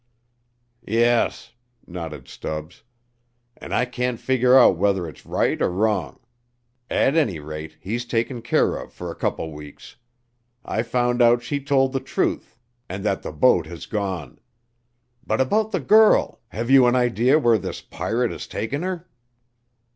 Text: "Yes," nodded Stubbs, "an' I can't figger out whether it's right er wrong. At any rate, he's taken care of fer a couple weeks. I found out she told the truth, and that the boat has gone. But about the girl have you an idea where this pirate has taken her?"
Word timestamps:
"Yes," 0.87 1.53
nodded 1.85 2.27
Stubbs, 2.27 2.81
"an' 3.57 3.71
I 3.71 3.85
can't 3.85 4.19
figger 4.19 4.57
out 4.57 4.75
whether 4.77 5.07
it's 5.07 5.27
right 5.27 5.61
er 5.61 5.69
wrong. 5.69 6.19
At 6.89 7.15
any 7.15 7.37
rate, 7.37 7.77
he's 7.79 8.03
taken 8.03 8.41
care 8.41 8.77
of 8.77 8.91
fer 8.91 9.11
a 9.11 9.15
couple 9.15 9.53
weeks. 9.53 9.97
I 10.65 10.81
found 10.81 11.21
out 11.21 11.43
she 11.43 11.59
told 11.63 11.93
the 11.93 11.99
truth, 11.99 12.57
and 12.89 13.03
that 13.05 13.21
the 13.21 13.31
boat 13.31 13.67
has 13.67 13.85
gone. 13.85 14.39
But 15.23 15.39
about 15.39 15.69
the 15.71 15.79
girl 15.79 16.39
have 16.47 16.71
you 16.71 16.87
an 16.87 16.95
idea 16.95 17.37
where 17.37 17.59
this 17.59 17.81
pirate 17.81 18.31
has 18.31 18.47
taken 18.47 18.81
her?" 18.81 19.07